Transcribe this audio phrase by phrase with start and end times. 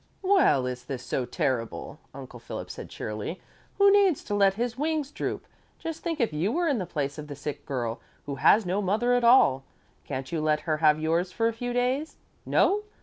[0.23, 3.39] "Well, is this so terrible?" Uncle Philip said cheerily.
[3.77, 5.45] "Who needs to let his wings droop?
[5.77, 8.81] Just think if you were in the place of the sick girl, who has no
[8.81, 9.63] mother at all!
[10.03, 12.17] Can't you let her have yours for a few days?
[12.47, 12.81] No?